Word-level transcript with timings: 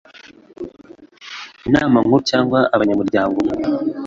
inama 1.67 1.97
nkuru 2.03 2.19
cyangwa 2.29 2.59
abanyamuryango 2.75 3.39